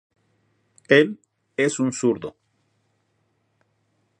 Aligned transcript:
Él 0.89 1.19
es 1.57 1.79
un 1.79 1.93
zurdo. 1.93 2.35